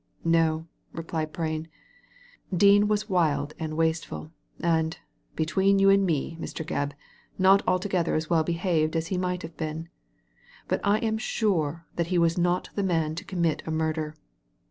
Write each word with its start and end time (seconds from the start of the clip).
No," 0.25 0.65
replied 0.93 1.31
Praia 1.31 1.59
^ 1.59 1.67
Dean 2.57 2.87
was 2.87 3.07
wild 3.07 3.53
and 3.59 3.77
wasteful, 3.77 4.31
and, 4.59 4.97
between 5.35 5.77
you 5.77 5.91
and 5.91 6.03
me, 6.07 6.39
Mr. 6.41 6.65
Gebb, 6.65 6.93
not 7.37 7.61
altogether 7.67 8.15
as 8.15 8.27
well 8.27 8.43
behaved 8.43 8.95
as 8.95 9.09
he 9.09 9.17
might 9.19 9.43
have 9.43 9.55
been, 9.57 9.89
but 10.67 10.81
I 10.83 10.97
am 11.01 11.19
sure 11.19 11.85
he 12.03 12.17
was 12.17 12.35
not 12.35 12.71
the 12.73 12.81
man 12.81 13.13
to 13.13 13.23
commit 13.23 13.61
a 13.67 13.69
murder. 13.69 14.15